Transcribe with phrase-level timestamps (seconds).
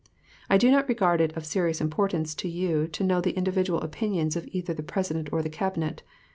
[0.49, 4.35] I do not regard it of serious importance to you to know the individual opinions
[4.35, 6.01] of either the President or the Cabinet.